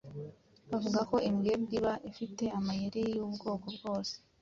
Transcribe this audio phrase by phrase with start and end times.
[0.71, 4.13] Bavuga ko imbwebwe iba ifite amayeri yubwoko bwose.